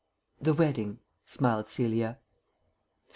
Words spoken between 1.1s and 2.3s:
smiled Celia.